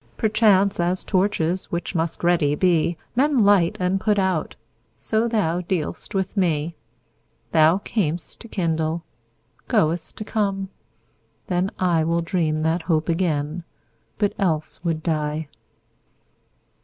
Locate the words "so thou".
4.95-5.61